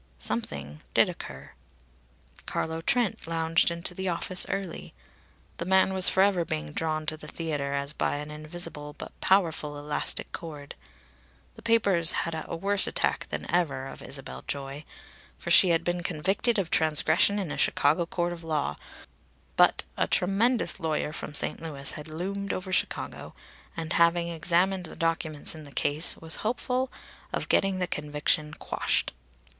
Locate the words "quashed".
28.55-29.13